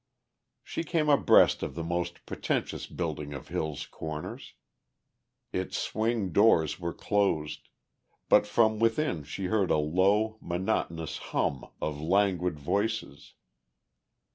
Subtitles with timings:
[0.63, 4.55] She came abreast of the most pretentious building of Hill's Corners;
[5.53, 7.69] its swing doors were closed,
[8.27, 13.35] but from within she heard a low, monotonous hum of languid voices.